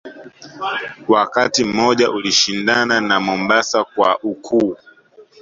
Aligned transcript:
Wakati 1.07 1.63
mmoja 1.63 2.11
ulishindana 2.11 3.01
na 3.01 3.19
Mombasa 3.19 3.83
kwa 3.83 4.19
ukuu 4.23 4.75